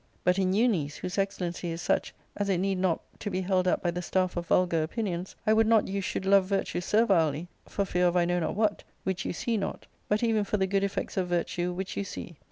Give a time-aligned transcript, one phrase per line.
[0.23, 3.41] But in you, niece, whose excellency is such as it ^ need not to be
[3.41, 6.81] held up by the staff of vulgar opinions, I would (not you should love virtue
[6.81, 10.57] servilely, for fear of I know not what, which you see not, but even for
[10.57, 12.37] the good effects of virtue which you see.